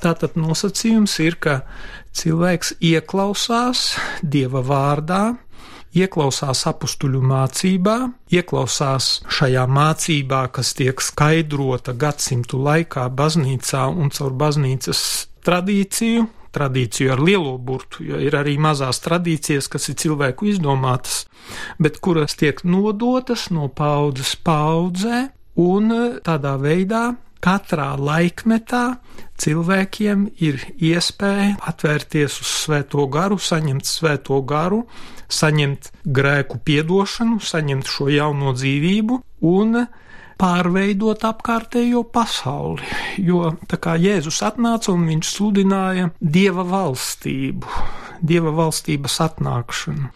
Tātad 0.00 0.40
nosacījums 0.40 1.18
ir, 1.26 1.36
ka 1.36 1.60
cilvēks 2.16 2.78
ieklausās 2.80 3.84
Dieva 4.22 4.64
vārdā, 4.64 5.22
ieklausās 5.96 6.64
apstuļu 6.70 7.20
mācībā, 7.26 7.96
ieklausās 8.32 9.12
šajā 9.30 9.66
mācībā, 9.68 10.44
kas 10.54 10.72
tiek 10.78 11.02
skaidrota 11.02 11.94
gadsimtu 11.98 12.62
laikā 12.62 13.08
baznīcā 13.12 13.88
un 13.90 14.12
caur 14.14 14.36
baznīcas 14.38 15.02
tradīciju, 15.44 16.28
tradīciju 16.54 17.12
ar 17.14 17.22
lielo 17.22 17.56
burtu, 17.58 18.04
jo 18.06 18.20
ir 18.20 18.36
arī 18.38 18.56
mazās 18.60 19.02
tradīcijas, 19.04 19.70
kas 19.70 19.90
ir 19.90 19.98
cilvēku 20.02 20.50
izdomātas, 20.50 21.24
bet 21.78 22.00
kuras 22.02 22.36
tiek 22.38 22.62
nodotas 22.64 23.48
no 23.54 23.68
paudzes 23.68 24.36
paudzē, 24.44 25.28
un 25.60 25.92
tādā 26.24 26.54
veidā 26.60 27.10
katrā 27.40 27.94
laikmetā 27.96 28.84
cilvēkiem 29.40 30.26
ir 30.44 30.60
iespēja 30.76 31.56
atvērties 31.70 32.36
uz 32.42 32.52
svēto 32.66 33.06
garu, 33.12 33.38
saņemt 33.40 33.88
svēto 33.88 34.40
garu, 34.44 34.84
saņemt 35.30 35.90
grēku 36.04 36.60
piedošanu, 36.66 37.40
saņemt 37.40 37.88
šo 37.88 38.10
jauno 38.12 38.52
dzīvību 38.56 39.20
un 39.48 39.84
pārveidot 40.40 41.24
apkārtējo 41.28 42.02
pasauli. 42.14 42.86
Jo 43.20 43.54
tā 43.68 43.78
kā 43.82 43.96
Jēzus 44.00 44.40
atnāca 44.46 44.94
un 44.94 45.06
viņš 45.08 45.32
sludināja 45.36 46.10
dieva 46.20 46.64
valstību, 46.66 47.80
dieva 48.24 48.54
valstības 48.56 49.20
atnākšanu. 49.28 50.12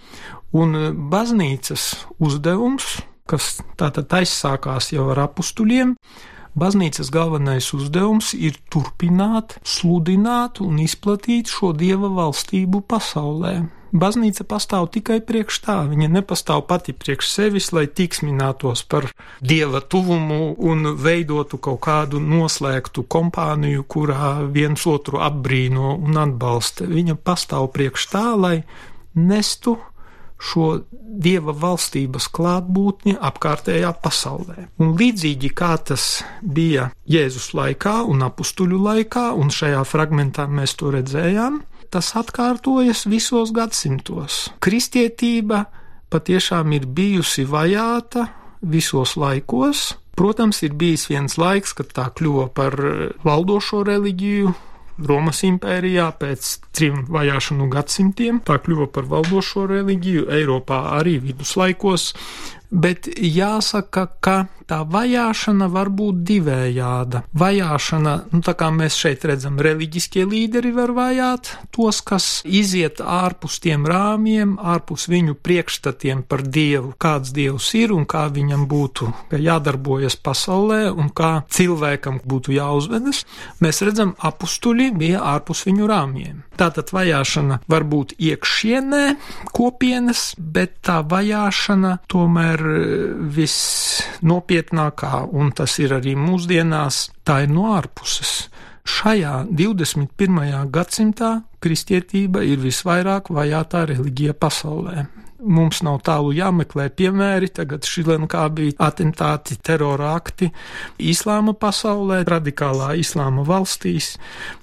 Un 0.54 0.78
baznīcas 1.10 1.88
uzdevums, 2.22 2.96
kas 3.28 3.58
tātad 3.80 4.12
aizsākās 4.20 4.92
jau 4.94 5.10
ar 5.12 5.26
apstuļiem, 5.28 5.96
Baznīcas 6.54 7.08
galvenais 7.10 7.72
uzdevums 7.74 8.28
ir 8.38 8.54
turpināt, 8.70 9.56
sludināt 9.66 10.60
un 10.62 10.76
izplatīt 10.78 11.50
šo 11.50 11.72
dieva 11.74 12.06
valstību 12.14 12.84
pasaulē. 12.86 13.56
Baznīca 13.94 14.42
pastāv 14.50 14.88
tikai 14.90 15.20
priekš 15.22 15.60
tā, 15.62 15.76
viņa 15.86 16.08
nepastāv 16.16 16.64
pati 16.66 16.90
priekš 16.98 17.28
sevis, 17.30 17.70
lai 17.70 17.84
tiksminātos 17.86 18.82
par 18.90 19.06
dieva 19.38 19.78
tuvumu 19.78 20.56
un 20.58 20.96
veidotu 20.98 21.60
kaut 21.62 21.78
kādu 21.86 22.18
noslēgtu 22.18 23.06
kompāniju, 23.06 23.86
kurā 23.86 24.32
viens 24.50 24.82
otru 24.90 25.22
apbrīno 25.22 25.94
un 25.94 26.18
atbalsta. 26.18 26.88
Viņa 26.90 27.14
pastāv 27.22 27.70
priekš 27.76 28.08
tā, 28.10 28.24
lai 28.34 28.56
nestu 29.14 29.76
šo 30.42 30.66
dieva 30.90 31.54
valstības 31.54 32.26
klātbūtni 32.34 33.14
apkārtējā 33.14 33.92
pasaulē. 34.02 34.66
Un 34.82 34.96
līdzīgi 34.98 35.52
kā 35.54 35.76
tas 35.78 36.24
bija 36.42 36.90
Jēzus 37.06 37.52
laikā 37.54 38.00
un 38.10 38.26
apstuļu 38.26 38.80
laikā, 38.88 39.28
un 39.38 39.54
šajā 39.54 39.84
fragmentā 39.86 40.48
mēs 40.50 40.74
to 40.80 40.90
redzējām, 40.94 41.62
tas 41.94 42.10
atkārtojas 42.18 43.04
visos 43.06 43.52
gadsimtos. 43.54 44.48
Kristietība 44.64 45.64
patiešām 46.10 46.74
ir 46.74 46.88
bijusi 46.90 47.46
vajāta 47.46 48.28
visos 48.60 49.14
laikos. 49.20 49.92
Protams, 50.18 50.62
ir 50.62 50.74
bijis 50.78 51.08
viens 51.10 51.38
laiks, 51.38 51.74
kad 51.74 51.90
tā 51.94 52.06
kļuva 52.14 52.48
par 52.54 52.78
valdošo 53.26 53.82
reliģiju, 53.86 54.54
Romas 54.94 55.40
impērijā 55.42 56.04
pēc 56.20 56.48
trim 56.70 57.00
vajāšanu 57.10 57.66
gadsimtiem. 57.72 58.38
Tā 58.46 58.60
kļuva 58.62 58.86
par 58.94 59.08
valdošo 59.10 59.64
reliģiju 59.66 60.28
Eiropā 60.36 60.78
arī 61.00 61.16
viduslaikos, 61.18 62.12
bet 62.70 63.08
jāsaka, 63.18 64.06
ka 64.22 64.36
tā 64.68 64.80
vajāšana 64.88 65.68
var 65.72 65.90
būt 65.92 66.22
divējāda. 66.26 67.24
Vajāšana, 67.36 68.14
nu 68.32 68.40
tā 68.44 68.54
kā 68.58 68.70
mēs 68.74 68.96
šeit 68.98 69.24
redzam, 69.28 69.58
reliģiskie 69.60 70.24
līderi 70.28 70.72
var 70.74 70.94
vajāt 70.96 71.50
tos, 71.74 72.00
kas 72.06 72.28
iziet 72.44 73.02
ārpus 73.04 73.58
tiem 73.64 73.84
rāmjiem, 73.88 74.56
ārpus 74.58 75.06
viņu 75.12 75.36
priekšstatiem 75.44 76.24
par 76.28 76.44
dievu, 76.46 76.94
kāds 77.00 77.34
dievs 77.36 77.70
ir 77.78 77.92
un 77.94 78.06
kā 78.08 78.26
viņam 78.32 78.66
būtu 78.70 79.10
jādarbojas 79.34 80.16
pasaulē 80.24 80.88
un 80.92 81.10
kā 81.12 81.44
cilvēkam 81.52 82.22
būtu 82.24 82.56
jāuzvedas. 82.56 83.24
Mēs 83.64 83.82
redzam, 83.84 84.14
apustuļi 84.18 84.90
bija 84.96 85.24
ārpus 85.34 85.66
viņu 85.68 85.90
rāmjiem. 85.90 86.42
Tātad 86.54 86.92
vajāšana 86.94 87.60
var 87.68 87.84
būt 87.90 88.14
iekšienē 88.22 89.02
kopienas, 89.52 90.32
bet 90.38 90.78
tā 90.86 91.00
vajāšana 91.10 91.96
tomēr 92.10 92.62
visnopietnāk 93.34 94.53
nopietnākā, 94.54 95.30
un 95.32 95.52
tas 95.52 95.78
ir 95.78 95.94
arī 95.94 96.14
mūsdienās, 96.14 97.10
tā 97.24 97.44
ir 97.44 97.50
no 97.50 97.74
ārpuses. 97.74 98.48
Šajā 98.84 99.46
21. 99.48 100.70
gadsimtā 100.70 101.42
kristietība 101.60 102.44
ir 102.44 102.58
visvairāk 102.60 103.30
vajātā 103.30 103.86
reliģija 103.88 104.34
pasaulē. 104.34 105.06
Mums 105.44 105.82
nav 105.84 105.98
tālu 106.04 106.32
jāmeklē 106.32 106.88
piemēri, 106.96 107.50
tagad 107.52 107.84
Šrilankā 107.84 108.46
bija 108.54 108.76
atentāti, 108.86 109.58
terora 109.60 110.14
akti, 110.16 110.50
islāma 110.98 111.52
pasaulē, 111.52 112.22
radikālā 112.24 112.94
islāma 112.96 113.44
valstīs. 113.44 114.14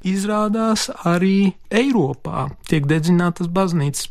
Izrādās 0.04 0.88
arī 1.06 1.54
Eiropā 1.70 2.48
tiek 2.70 2.88
dedzinātas 2.90 3.50
baznīcas. 3.50 4.10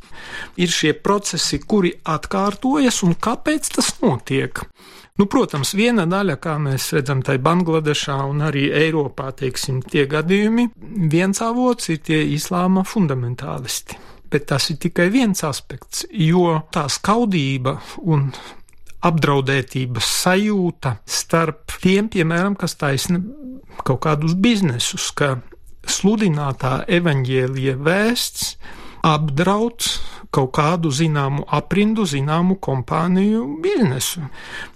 Ir 0.58 0.70
šie 0.70 0.94
procesi, 0.94 1.58
kuri 1.58 1.96
atkārtojas, 2.06 3.02
un 3.06 3.18
kāpēc 3.18 3.74
tas 3.74 3.96
notiek? 4.02 4.62
Nu, 5.18 5.26
protams, 5.28 5.74
viena 5.76 6.06
daļa, 6.08 6.36
kā 6.40 6.54
mēs 6.62 6.92
redzam, 6.96 7.20
tai 7.26 7.36
Bangladešā 7.42 8.16
un 8.30 8.44
arī 8.46 8.68
Eiropā, 8.72 9.32
teiksim, 9.36 9.82
tie 9.82 10.06
gadījumi, 10.08 10.68
viens 11.12 11.42
avots 11.44 11.90
ir 11.92 12.00
tie 12.06 12.22
islāma 12.36 12.86
fundamentālisti. 12.88 13.98
Bet 14.30 14.46
tas 14.52 14.70
ir 14.70 14.78
tikai 14.80 15.08
viens 15.10 15.42
aspekts, 15.44 16.06
jo 16.14 16.60
tā 16.72 16.86
skaudība 16.88 17.80
un 18.06 18.28
apdraudētības 19.04 20.10
sajūta 20.22 20.98
starp 21.08 21.74
tiem, 21.82 22.08
piemēram, 22.12 22.54
kas 22.56 22.76
taisna 22.80 23.20
kaut 23.84 24.02
kādus 24.04 24.36
biznesus, 24.38 25.10
ka 25.16 25.38
sludinātā 25.88 26.84
evaņģēlīja 27.00 27.76
vēsts 27.80 28.54
apdraud 29.06 29.86
kaut 30.30 30.52
kādu 30.54 30.92
zināmu 30.94 31.44
aprindu, 31.50 32.04
zināmu 32.06 32.56
kompāniju 32.62 33.42
biznesu. 33.62 34.22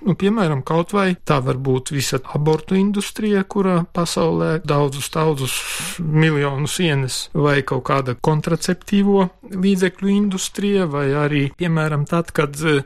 Nu, 0.02 0.16
piemēram, 0.18 0.64
kaut 0.66 0.94
vai 0.94 1.14
tā 1.14 1.38
var 1.44 1.58
būt 1.62 1.92
visa 1.94 2.18
abortu 2.34 2.76
industrija, 2.78 3.44
kurā 3.46 3.84
pasaulē 3.94 4.58
daudzus, 4.66 5.10
daudzus 5.14 5.54
miljonus 5.98 6.78
ienes, 6.82 7.18
vai 7.34 7.60
kaut 7.66 7.84
kāda 7.86 8.16
kontraceptīvo 8.18 9.28
līdzekļu 9.54 10.10
industrija, 10.10 10.88
vai 10.90 11.06
arī, 11.18 11.44
piemēram, 11.58 12.06
tad, 12.10 12.32
kad 12.34 12.58
e, 12.58 12.80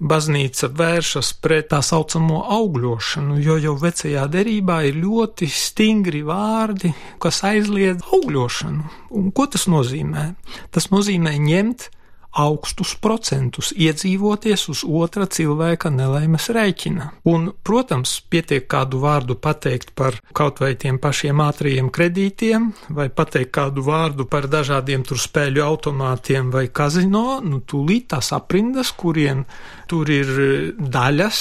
baznīca 0.00 0.70
vēršas 0.72 1.34
pret 1.44 1.68
tā 1.74 1.82
saucamo 1.84 2.44
augļošanu, 2.56 3.40
jo 3.44 3.58
jau 3.60 3.74
vecajā 3.80 4.24
derībā 4.32 4.80
ir 4.88 5.00
ļoti 5.02 5.48
stingri 5.50 6.22
vārdi, 6.26 6.94
kas 7.22 7.42
aizliedz 7.44 8.06
augļošanu. 8.14 8.88
Un 9.14 9.28
ko 9.34 9.46
tas 9.50 9.68
nozīmē? 9.70 10.30
Tas 10.74 10.88
nozīmē 10.94 11.36
ņemt 11.42 11.90
augstus 12.34 12.94
procentus, 13.00 13.70
iedzīvoties 13.76 14.66
uz 14.72 14.82
otra 14.84 15.26
cilvēka 15.30 15.90
nelaimes 15.94 16.48
rēķina. 16.54 17.10
Un, 17.30 17.50
protams, 17.66 18.16
pietiek 18.30 18.66
kādu 18.70 19.00
vārdu 19.04 19.36
pateikt 19.38 19.94
par 19.98 20.18
kaut 20.34 20.60
vai 20.62 20.74
tiem 20.80 20.98
pašiem 21.02 21.42
ātriem 21.44 21.90
kredītiem, 21.94 22.70
vai 22.94 23.08
pateikt 23.08 23.54
kādu 23.54 23.84
vārdu 23.86 24.26
par 24.30 24.48
dažādiem 24.50 25.06
tur 25.06 25.20
spēļu 25.22 25.62
automātiem 25.64 26.50
vai 26.54 26.66
kazino, 26.74 27.40
nu 27.44 27.62
tūlīt 27.62 28.10
tās 28.14 28.32
aprindas, 28.34 28.92
kuriem 28.98 29.44
tur 29.90 30.10
ir 30.10 30.30
daļas 30.78 31.40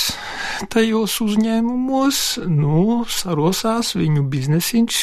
tajos 0.74 1.16
uzņēmumos, 1.24 2.20
nu, 2.52 3.04
sarosās 3.10 3.94
viņu 3.98 4.26
biznesiņš 4.30 5.00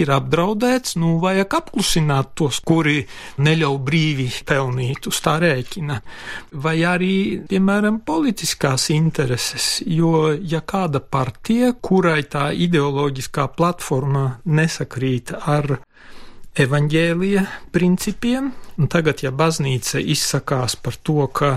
ir 0.00 0.12
apdraudēts, 0.14 0.96
nu, 1.00 1.16
vajag 1.22 1.58
apklusināt 1.60 2.32
tos, 2.38 2.62
kuri 2.66 3.02
neļauj 3.42 3.78
brīvi 3.86 4.28
pelnīt 4.48 5.10
uz 5.10 5.20
tā 5.26 5.36
rēķina, 5.42 5.98
vai 6.62 6.76
arī, 6.86 7.16
piemēram, 7.50 8.00
politiskās 8.06 8.88
intereses, 8.94 9.80
jo 9.86 10.30
ja 10.38 10.62
kāda 10.62 11.02
partija, 11.02 11.72
kurai 11.82 12.22
tā 12.30 12.48
ideoloģiskā 12.54 13.48
platforma 13.58 14.28
nesakrīt 14.46 15.34
ar 15.36 15.80
evaņģēlija 16.56 17.42
principiem, 17.74 18.50
un 18.80 18.88
tagad, 18.92 19.20
ja 19.24 19.32
baznīca 19.34 20.00
izsakās 20.00 20.76
par 20.80 20.96
to, 21.04 21.26
ka 21.28 21.50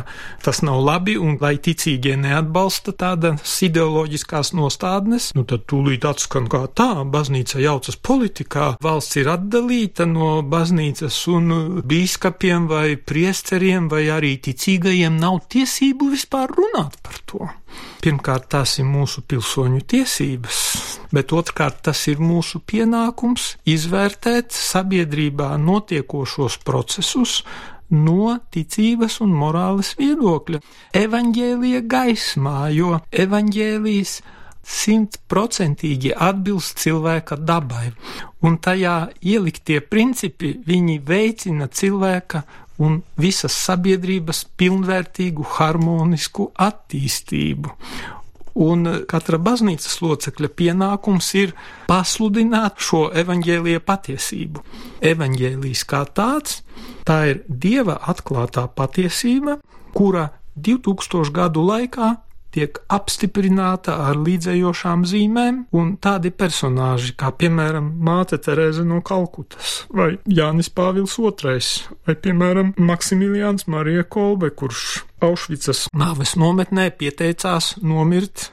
tas 0.43 0.61
nav 0.65 0.81
labi 0.83 1.15
un 1.19 1.37
lai 1.41 1.55
ticīgie 1.63 2.17
neatbalsta 2.19 2.93
tādas 2.99 3.55
ideoloģiskās 3.65 4.51
nostādnes, 4.57 5.31
nu 5.37 5.45
tad 5.47 5.65
tūlīt 5.71 6.07
atskan 6.07 6.49
kā 6.51 6.65
tā, 6.75 6.89
baznīca 7.07 7.61
jaucas 7.63 7.99
politikā, 7.99 8.73
valsts 8.83 9.19
ir 9.21 9.31
atdalīta 9.31 10.07
no 10.09 10.39
baznīcas 10.43 11.21
un 11.31 11.81
bīskapiem 11.87 12.67
vai 12.71 12.97
priesteriem 12.99 13.87
vai 13.91 14.05
arī 14.13 14.35
ticīgajiem 14.49 15.19
nav 15.19 15.43
tiesību 15.51 16.11
vispār 16.15 16.51
runāt 16.55 16.99
par 17.05 17.23
to. 17.25 17.47
Pirmkārt, 18.03 18.47
tās 18.51 18.77
ir 18.79 18.87
mūsu 18.87 19.23
pilsoņu 19.27 19.83
tiesības, 19.91 20.59
bet 21.15 21.33
otrkārt, 21.33 21.81
tas 21.89 22.05
ir 22.11 22.21
mūsu 22.21 22.61
pienākums 22.65 23.55
izvērtēt 23.69 24.55
sabiedrībā 24.55 25.55
notiekošos 25.61 26.59
procesus 26.65 27.43
no 27.89 28.37
ticības 28.53 29.19
un 29.25 29.33
morāles 29.33 29.95
viedokļa. 29.99 30.61
Evanģēlija 30.97 31.81
gaismā, 31.89 32.69
jo 32.75 32.99
evanģēlijas 33.09 34.19
simtprocentīgi 34.69 36.13
atbilst 36.13 36.77
cilvēka 36.83 37.39
dabai, 37.41 37.89
un 38.45 38.59
tajā 38.61 39.09
ieliktie 39.25 39.79
principi 39.81 40.53
viņi 40.67 40.99
veicina 41.07 41.67
cilvēka 41.67 42.43
un 42.79 43.01
visas 43.19 43.55
sabiedrības 43.65 44.45
pilnvērtīgu, 44.59 45.45
harmonisku 45.57 46.51
attīstību. 46.69 47.73
Un 48.59 48.87
katra 49.07 49.39
baznīcas 49.39 50.01
locekļa 50.03 50.49
pienākums 50.59 51.29
ir 51.39 51.53
pasludināt 51.87 52.81
šo 52.83 53.05
evaņģēlīja 53.21 53.83
patiesību. 53.87 54.63
Evaņģēlījis 55.11 55.85
kā 55.87 56.03
tāds, 56.17 56.59
tā 57.07 57.21
ir 57.31 57.43
Dieva 57.47 57.99
atklātā 58.11 58.67
patiesība, 58.75 59.59
kura 59.95 60.29
2000 60.59 61.31
gadu 61.35 61.63
laikā 61.63 62.17
tiek 62.53 62.79
apstiprināta 62.91 63.95
ar 64.07 64.17
līdzējošām 64.19 65.05
zīmēm, 65.07 65.61
un 65.77 65.91
tādi 66.01 66.31
personāži 66.33 67.13
kā, 67.19 67.31
piemēram, 67.37 67.91
Māte 68.05 68.39
Terēze 68.41 68.85
no 68.87 69.03
Kalkutas, 69.05 69.83
vai 69.93 70.15
Jānis 70.25 70.71
Pāvils 70.73 71.17
II, 71.21 71.59
vai, 72.07 72.15
piemēram, 72.15 72.73
Maksimiliāns 72.89 73.69
Marija 73.69 74.07
Kolbe, 74.09 74.49
kurš 74.49 75.03
Aušvicas 75.19 75.87
nāves 75.91 76.37
nometnē 76.39 76.89
pieteicās 76.95 77.73
nomirt 77.83 78.49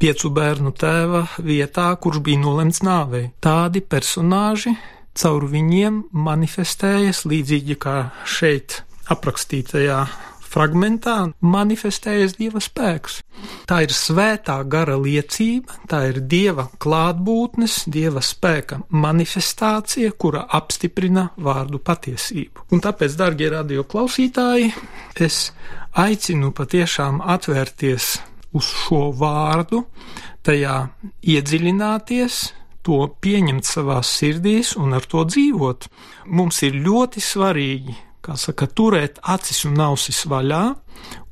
piecu 0.00 0.30
bērnu 0.34 0.72
tēva 0.74 1.26
vietā, 1.44 1.90
kurš 2.00 2.22
bija 2.26 2.40
nolemts 2.42 2.80
nāvei. 2.82 3.28
Tādi 3.44 3.82
personāži 3.84 4.74
caur 5.14 5.46
viņiem 5.52 6.02
manifestējas 6.26 7.22
līdzīgi 7.28 7.76
kā 7.82 7.96
šeit 8.24 8.80
aprakstītajā 9.12 10.00
fragmentā 10.50 11.16
manifestējas 11.40 12.36
Dieva 12.38 12.60
spēks. 12.62 13.20
Tā 13.70 13.80
ir 13.86 13.94
svētā 13.94 14.58
gara 14.68 14.96
liecība, 15.00 15.78
tā 15.90 16.02
ir 16.10 16.20
Dieva 16.30 16.66
klātbūtnes, 16.82 17.84
Dieva 17.92 18.22
spēka 18.24 18.82
manifestācija, 18.90 20.12
kura 20.18 20.44
apstiprina 20.58 21.30
vārdu 21.38 21.80
patiesību. 21.84 22.66
Un 22.74 22.82
tāpēc, 22.84 23.16
darbie 23.18 23.50
radio 23.54 23.86
klausītāji, 23.86 24.72
es 25.20 25.50
aicinu 25.98 26.52
patiešām 26.56 27.22
atvērties 27.22 28.16
uz 28.56 28.70
šo 28.84 29.10
vārdu, 29.16 29.84
tajā 30.46 30.80
iedziļināties, 31.22 32.40
to 32.80 33.02
pieņemt 33.22 33.66
savā 33.68 34.00
sirdīs 34.06 34.72
un 34.80 34.96
ar 34.96 35.04
to 35.06 35.26
dzīvot. 35.28 35.90
Mums 36.32 36.62
ir 36.66 36.78
ļoti 36.80 37.20
svarīgi 37.22 37.96
kā 38.24 38.36
saka, 38.36 38.66
turēt 38.66 39.20
acis 39.22 39.64
un 39.68 39.80
ausis 39.80 40.24
vaļā 40.28 40.62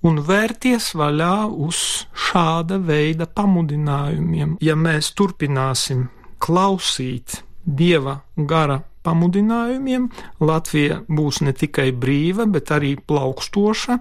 un 0.09 0.20
vērties 0.24 0.92
vaļā 0.98 1.35
uz 1.66 1.81
šāda 2.29 2.79
veida 2.83 3.27
pamudinājumiem. 3.27 4.57
Ja 4.64 4.77
mēs 4.79 5.12
turpināsim 5.18 6.07
klausīt 6.42 7.42
dieva 7.64 8.20
gara 8.37 8.81
pamudinājumiem, 9.05 10.09
Latvija 10.40 11.03
būs 11.09 11.42
ne 11.46 11.55
tikai 11.57 11.90
brīva, 11.92 12.48
bet 12.51 12.72
arī 12.74 12.96
plaukstoša 12.98 13.98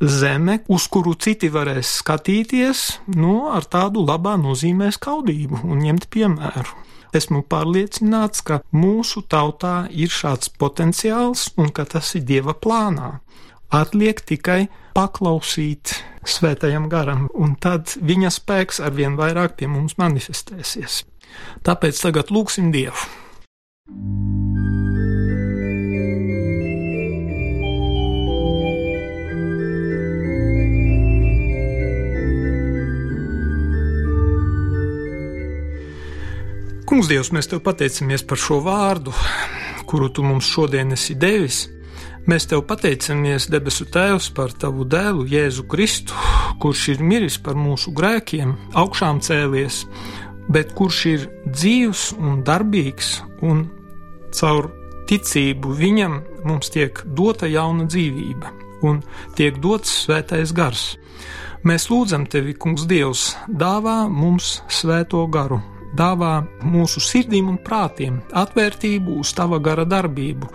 zeme, 0.00 0.60
uz 0.68 0.86
kuru 0.90 1.14
citi 1.14 1.50
varēs 1.52 1.98
skatīties, 2.00 2.84
nu, 3.16 3.50
ar 3.52 3.66
tādu 3.70 4.04
labā 4.06 4.36
nozīmē 4.40 4.90
skaudību 4.94 5.64
un 5.64 5.84
ņemt 5.84 6.08
piemēru. 6.14 6.82
Esmu 7.14 7.44
pārliecināts, 7.46 8.42
ka 8.42 8.60
mūsu 8.74 9.22
tautā 9.30 9.84
ir 9.90 10.10
šāds 10.10 10.50
potenciāls 10.58 11.52
un 11.60 11.70
ka 11.70 11.86
tas 11.86 12.10
ir 12.18 12.24
Dieva 12.26 12.56
plānā. 12.58 13.20
Atliek 13.74 14.20
tikai 14.26 14.66
paklausīt 14.94 15.94
svētajam 16.26 16.88
garam, 16.90 17.28
un 17.34 17.54
tad 17.54 17.94
viņa 18.02 18.32
spēks 18.34 18.82
arvien 18.82 19.18
vairāk 19.18 19.58
pie 19.58 19.70
mums 19.70 19.98
manifestēsies. 20.00 21.04
Tāpēc 21.66 22.02
tagad 22.06 22.34
lūgsim 22.34 22.74
Dievu. 22.74 24.53
Kungs, 36.84 37.06
Dievs, 37.08 37.30
mēs 37.32 37.46
te 37.48 37.56
pateicamies 37.64 38.22
par 38.28 38.36
šo 38.36 38.58
vārdu, 38.60 39.12
kuru 39.88 40.10
tu 40.12 40.20
mums 40.24 40.44
šodien 40.44 40.92
esi 40.92 41.14
devis. 41.16 41.62
Mēs 42.28 42.44
te 42.50 42.58
pateicamies, 42.60 43.46
debesu 43.52 43.86
Tēvs, 43.88 44.26
par 44.36 44.52
tavu 44.52 44.84
dēlu, 44.84 45.24
Jēzu 45.28 45.64
Kristu, 45.70 46.12
kurš 46.60 46.84
ir 46.92 47.00
miris 47.00 47.38
par 47.40 47.56
mūsu 47.56 47.94
grēkiem, 47.96 48.52
augšām 48.76 49.22
cēlies, 49.24 49.80
bet 50.52 50.76
kurš 50.76 51.00
ir 51.08 51.26
dzīvs 51.48 52.06
un 52.20 52.44
darbīgs, 52.44 53.16
un 53.40 53.64
caur 54.36 54.68
ticību 55.08 55.72
viņam 55.80 56.20
mums 56.44 56.72
tiek 56.74 57.00
dota 57.16 57.48
jauna 57.48 57.88
dzīvība 57.88 58.52
un 58.84 59.00
tiek 59.40 59.56
dots 59.56 60.02
svētais 60.04 60.52
gars. 60.52 60.90
Mēs 61.64 61.88
lūdzam 61.88 62.28
tevi, 62.28 62.52
Kungs, 62.52 62.84
Dievs, 62.84 63.30
dāvā 63.48 64.02
mums 64.12 64.58
svēto 64.68 65.24
garu 65.32 65.64
dāvā 65.98 66.34
mūsu 66.64 67.02
sirdīm 67.02 67.50
un 67.52 67.58
prātiem 67.64 68.20
atvērtību 68.34 69.18
uz 69.22 69.34
tava 69.36 69.60
gara 69.62 69.84
darbību 69.88 70.50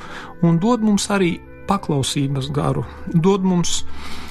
un 0.48 0.60
dod 0.62 0.84
mums 0.86 1.10
arī 1.14 1.38
paklausības 1.70 2.50
garu, 2.54 2.84
dod 3.14 3.46
mums 3.46 3.84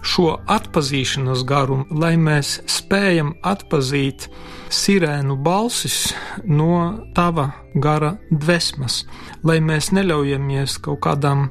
šo 0.03 0.33
atpazīšanas 0.51 1.45
garu, 1.47 1.85
lai 1.91 2.17
mēs 2.19 2.59
spējam 2.71 3.35
atpazīt 3.47 4.27
sirēnu 4.75 5.39
balsis 5.45 6.13
no 6.45 6.99
tava 7.15 7.51
gara 7.79 8.17
dvēsmas, 8.33 9.05
lai 9.47 9.61
mēs 9.65 9.93
neļaujamies 9.95 10.79
kaut 10.83 11.03
kādām 11.07 11.49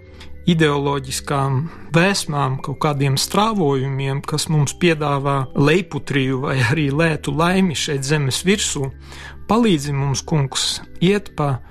ideoloģiskām 0.48 1.58
vēsmām, 1.96 2.60
kaut 2.64 2.80
kādiem 2.86 3.18
strāvojumiem, 3.20 4.22
kas 4.24 4.48
mums 4.52 4.76
piedāvā 4.80 5.40
leiputriju 5.56 6.44
vai 6.46 6.58
arī 6.70 6.88
lētu 6.94 7.34
laimi 7.36 7.76
šeit 7.76 8.08
zemes 8.08 8.44
virsū, 8.48 8.88
Palīdzi 9.48 9.94
mums, 9.96 10.26
kungs, 10.28 10.82
iet 11.00 11.30
pa 11.40 11.62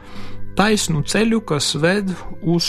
taisnu 0.56 1.02
ceļu, 1.04 1.42
kas 1.44 1.74
ved 1.76 2.08
uz 2.40 2.68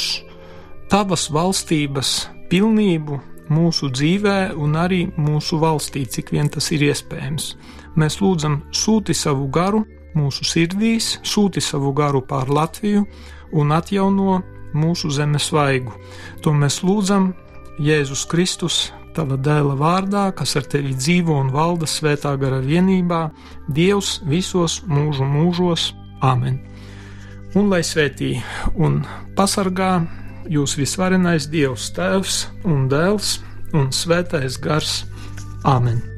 tavas 0.92 1.30
valstības 1.32 2.26
pilnību 2.52 3.20
mūsu 3.48 3.88
dzīvē 3.94 4.52
un 4.60 4.76
arī 4.76 5.06
mūsu 5.16 5.62
valstī, 5.62 6.04
cik 6.04 6.34
vien 6.36 6.52
tas 6.52 6.68
ir 6.76 6.84
iespējams. 6.90 7.54
Mēs 7.96 8.20
lūdzam, 8.20 8.60
sūti 8.76 9.16
savu 9.16 9.48
garu 9.48 9.86
mūsu 10.18 10.44
sirdīs, 10.44 11.18
sūti 11.24 11.64
savu 11.64 11.94
garu 11.96 12.20
pār 12.28 12.52
Latviju 12.52 13.06
un 13.56 13.72
atjauno 13.72 14.42
mūsu 14.78 15.12
zemes 15.14 15.50
vaigu. 15.54 15.96
To 16.46 16.54
mēs 16.54 16.82
lūdzam 16.86 17.34
Jēzus 17.82 18.26
Kristus 18.30 18.88
tava 19.18 19.38
dēla 19.42 19.76
vārdā, 19.78 20.28
kas 20.38 20.56
ar 20.60 20.68
tevi 20.70 20.94
dzīvo 20.98 21.36
un 21.42 21.52
valda 21.54 21.90
svētā 21.90 22.36
gara 22.40 22.60
vienībā, 22.62 23.28
Dievs 23.74 24.20
visos 24.30 24.82
mūžu 24.86 25.26
mūžos. 25.26 25.92
Āmen! 26.22 26.60
Un 27.58 27.72
lai 27.72 27.82
svētī 27.86 28.36
un 28.76 29.00
pasargā 29.38 29.94
jūs 30.52 30.76
visvarenais 30.78 31.48
Dievs 31.54 31.90
Tēvs 31.96 32.44
un 32.68 32.86
Dēls 32.92 33.40
un 33.74 33.90
Svētais 33.96 34.60
Gars. 34.62 35.02
Āmen! 35.66 36.17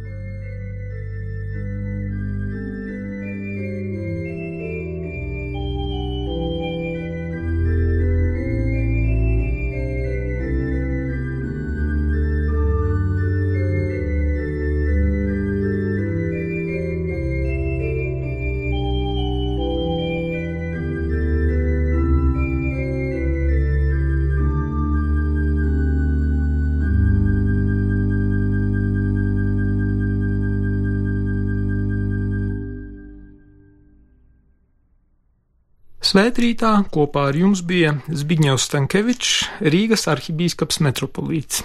Svētrītā 36.09 36.71
kopā 36.89 37.27
ar 37.29 37.35
jums 37.37 37.59
bija 37.61 37.91
Zbigņevs 38.09 38.63
Stankevičs, 38.65 39.33
Rīgas 39.61 40.07
arhibīskaps 40.09 40.79
metropolīts. 40.81 41.61